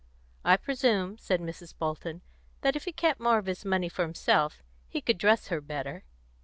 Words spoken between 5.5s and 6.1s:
better."